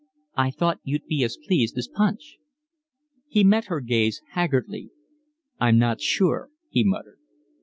[0.35, 2.39] "I thought you'd be as pleased as Punch."
[3.27, 4.89] He met her gaze haggardly.
[5.59, 7.19] "I'm not sure," he muttered.